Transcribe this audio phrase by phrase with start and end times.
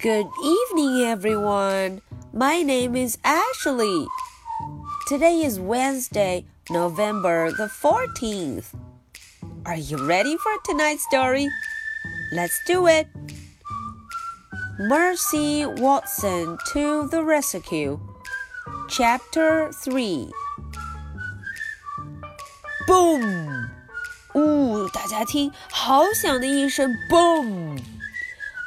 [0.00, 2.02] Good evening, everyone.
[2.32, 4.06] My name is Ashley.
[5.08, 8.74] Today is Wednesday, November the 14th.
[9.64, 11.48] Are you ready for tonight's story?
[12.32, 13.08] Let's do it.
[14.78, 17.98] Mercy Watson to the Rescue.
[18.88, 20.30] Chapter 3.
[22.86, 23.70] Boom!
[24.34, 26.94] 呜，大家听，好响的一声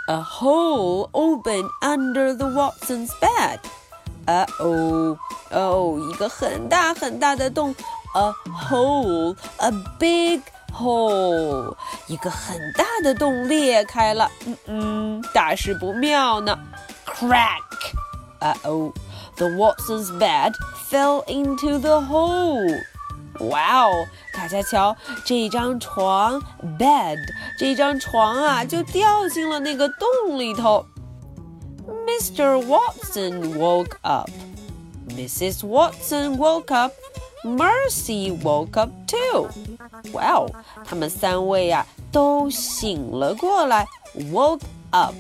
[0.08, 3.60] boom！a hole opened under the Watson's bed.
[4.28, 5.18] Uh oh,
[5.52, 7.74] oh, 一个很大很大的洞，
[8.14, 8.32] a
[8.70, 11.76] hole, a big hole，
[12.08, 16.58] 一个很大的洞裂开了，嗯嗯，大事不妙呢。
[17.06, 17.94] Crack,
[18.42, 18.94] uh oh,
[19.38, 20.54] the Watson's bed
[20.90, 22.84] fell into the hole.
[23.40, 24.06] 哇哦！
[24.44, 26.42] 大家瞧，这张床
[26.78, 27.18] bed
[27.58, 30.86] 这张床啊，就掉进了那个洞里头。
[32.06, 32.62] Mr.
[32.66, 34.30] Watson woke up.
[35.10, 35.66] Mrs.
[35.66, 36.94] Watson woke up.
[37.44, 39.50] Mercy woke up too.
[40.12, 40.52] 哇哦！
[40.86, 43.88] 他们三位呀、啊、都醒了过来，
[44.32, 45.16] woke up.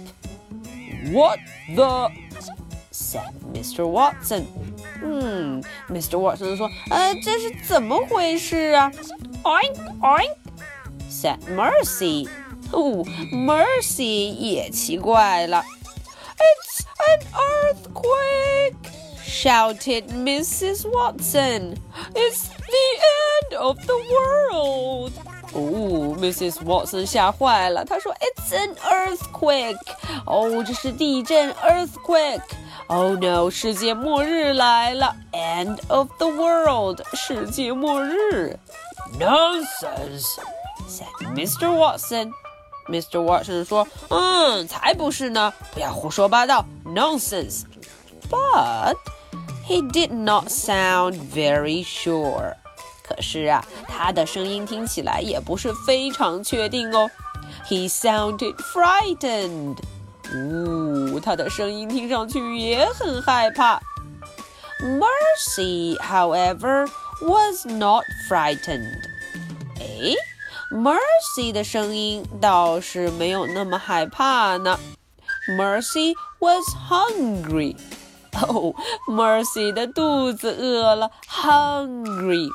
[1.14, 1.40] What
[1.76, 2.12] the?
[2.92, 3.88] said Mr.
[3.88, 4.46] Watson.
[5.04, 6.18] 嗯，Mr.
[6.18, 8.92] Watson 说：“呃，这是怎么回事啊？”
[9.44, 10.36] Oink oink
[11.10, 12.28] said Mercy.
[12.72, 15.64] 哦，Mercy 也奇怪了。
[16.38, 18.76] It's an earthquake!
[19.26, 20.86] shouted Mrs.
[20.90, 21.76] Watson.
[22.14, 25.14] It's the end of the world.
[25.54, 26.64] 哦，Mrs.
[26.64, 29.78] Watson 吓坏了，她说：“It's an earthquake！”
[30.26, 32.42] 哦，这是地震，earthquake。
[32.88, 33.50] Oh no！
[33.50, 37.02] 世界末日来了，End of the world！
[37.14, 38.58] 世界末日。
[39.20, 41.70] Nonsense！said Mr.
[41.70, 43.22] Watson。Mr.
[43.24, 45.54] Watson 说：“嗯，才不是呢！
[45.74, 47.64] 不要胡说八道，nonsense。”
[48.30, 48.96] But
[49.68, 52.56] he did not sound very sure.
[53.04, 57.10] 可是啊，他的声音听起来也不是非常确定哦。
[57.68, 59.78] He sounded frightened.
[60.34, 63.80] 呜、哦，他的声音听上去也很害怕。
[64.82, 66.88] Mercy, however,
[67.22, 69.02] was not frightened.
[69.80, 70.16] 哎，
[70.72, 74.80] Mercy 的声音倒是没有那么害怕呢。
[75.50, 77.76] Mercy was hungry.
[78.34, 78.74] 哦，
[79.08, 82.48] Mercy 的肚子饿了，hungry.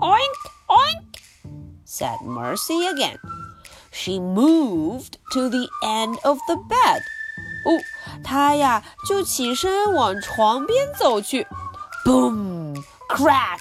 [0.00, 0.38] Oink,
[0.68, 1.02] oink,
[1.84, 3.18] said Mercy again.
[3.96, 7.02] She moved to the end of the bed.
[7.64, 7.80] 哦，
[8.24, 11.46] 她呀就起身往床边走去。
[12.04, 12.82] Boom!
[13.08, 13.60] Crack!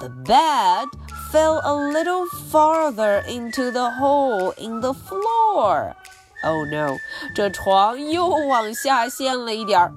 [0.00, 0.88] The bed
[1.30, 5.94] fell a little farther into the hole in the floor.
[6.42, 6.96] Oh no!
[7.34, 9.92] 这床又往下陷了一点儿。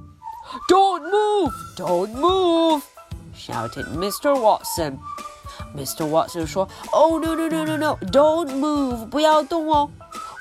[0.69, 1.51] Don't move!
[1.75, 2.81] Don't move!
[3.35, 4.33] shouted Mr.
[4.33, 4.97] Watson.
[5.75, 6.05] Mr.
[6.05, 7.97] Watson 说：“Oh no no no no no!
[8.11, 9.07] Don't move!
[9.09, 9.89] 不要动哦！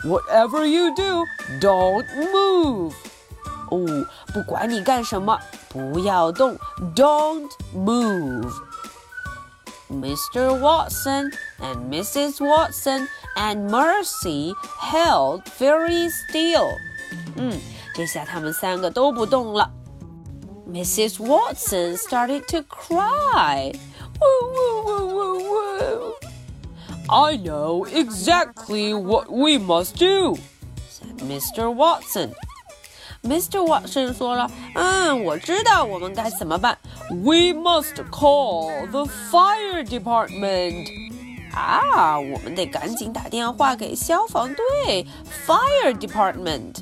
[0.04, 1.24] Whatever you do,
[1.60, 2.92] don't move!”
[3.70, 6.56] 哦，不管你干什么，不要动，
[6.94, 8.52] Don't move.
[9.90, 10.50] Mr.
[10.58, 11.30] Watson
[11.60, 12.40] and Mrs.
[12.40, 16.68] Watson and Mercy held very still.
[17.36, 17.60] 嗯，
[17.94, 19.70] 这下他们三个都不动了。
[20.68, 21.18] Mrs.
[21.24, 23.72] Watson started to cry.
[24.20, 26.12] Woo, woo, woo, woo, woo.
[27.08, 30.36] I know exactly what we must do,
[30.88, 31.72] said Mr.
[31.72, 32.32] Watson.
[33.22, 33.64] Mr.
[33.64, 36.78] Watson 说了，嗯，我知道我们该怎么办。
[37.10, 40.88] We must call the fire department.
[41.52, 45.06] 啊，我们得赶紧打电话给消防队，
[45.46, 46.76] fire department.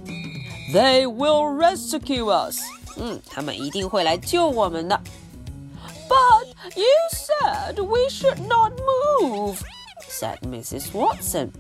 [0.73, 2.61] They will rescue us.
[2.97, 5.01] 嗯，他们一定会来救我们的。
[6.09, 8.73] But you said we should not
[9.21, 9.59] move,
[10.09, 10.93] said Mrs.
[10.93, 11.53] Watson.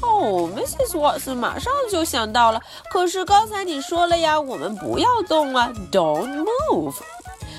[0.00, 0.96] 哦，Mrs.
[0.98, 2.60] Watson 马上就想到了，
[2.90, 6.94] 可是刚才你说了呀，我们不要动啊，Don't move.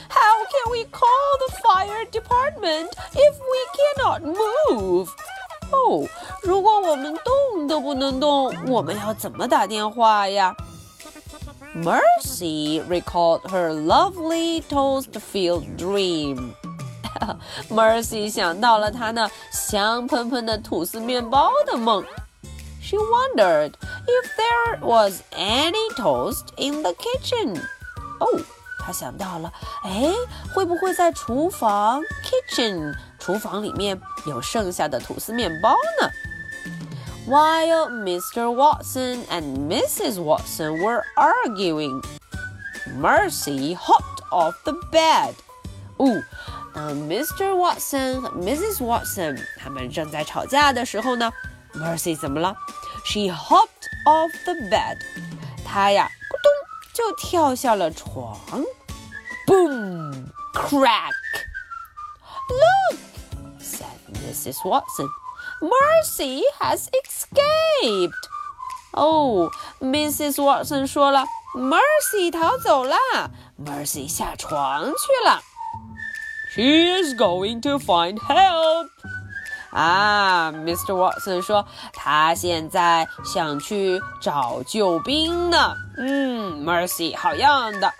[0.09, 5.07] How can we call the fire department if we cannot move?
[5.71, 6.07] 哦，
[6.41, 10.53] 如果我们动都不能动，我们要怎么打电话呀
[11.75, 16.53] ？Mercy recalled her lovely toast-filled dream.
[17.69, 22.03] Mercy 想到了她那香喷喷的吐司面包的梦。
[22.81, 23.71] She wondered
[24.05, 27.55] if there was any toast in the kitchen.
[28.19, 28.41] 哦，
[28.85, 29.51] 她想到了，
[29.83, 30.13] 哎，
[30.53, 36.09] 会不会在厨房 kitchen 厨房里面有剩下的吐司面包呢
[37.27, 38.53] While Mr.
[38.53, 40.19] Watson and Mrs.
[40.21, 42.01] Watson were arguing,
[42.97, 45.33] Mercy hopped off the bed.
[45.97, 46.21] 哦，
[46.73, 47.55] 当 Mr.
[47.55, 48.79] Watson 和 Mrs.
[48.83, 51.31] Watson 他们正在吵架的时候呢，
[51.73, 52.55] Mercy 怎么了？
[53.05, 54.97] She hopped off the bed.
[55.65, 56.51] 她呀，咕咚
[56.93, 58.37] 就跳下了床。
[59.47, 60.27] Boom!
[60.53, 61.13] Crack!
[62.49, 62.99] Look!
[63.59, 64.63] said Mrs.
[64.67, 65.07] Watson.
[65.61, 68.13] Mercy has escaped.
[68.91, 69.49] 哦，
[69.81, 70.35] Mrs.
[70.35, 71.25] Watson 说了，
[71.55, 72.95] Mercy 逃走了，
[73.57, 75.41] Mercy 下床去了。
[76.53, 78.89] She is going to find help.
[79.71, 80.93] 啊，Mr.
[80.93, 85.75] Watson 说他现在想去找救兵呢。
[85.97, 87.91] 嗯，Mercy 好样的。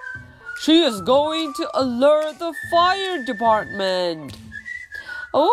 [0.62, 4.34] She is going to alert the fire department.
[5.32, 5.48] 哦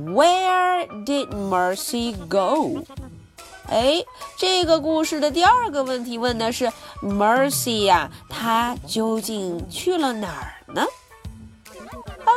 [0.07, 2.85] Where did Mercy go?
[3.73, 4.05] 哎，
[4.37, 6.73] 这个故事的第二个问题问的是
[7.03, 10.87] Mercy 呀，她究竟去了哪儿呢？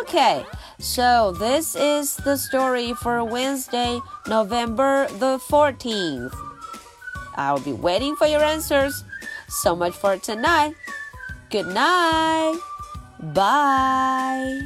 [0.03, 0.43] Okay.
[0.83, 6.31] So, this is the story for Wednesday, November the 14th.
[7.35, 9.03] I'll be waiting for your answers.
[9.47, 10.73] So much for tonight.
[11.51, 12.57] Good night.
[13.19, 14.59] Bye.